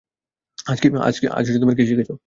আজ 0.65 0.77
কি 0.81 0.87
শিখেছো? 1.87 2.13